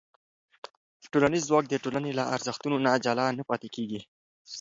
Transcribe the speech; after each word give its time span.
ټولنیز 1.11 1.43
ځواک 1.49 1.65
د 1.69 1.75
ټولنې 1.83 2.11
له 2.19 2.23
ارزښتونو 2.35 2.77
نه 2.85 2.91
جلا 3.05 3.27
نه 3.37 3.43
پاتې 3.49 3.67
کېږي. 3.75 4.01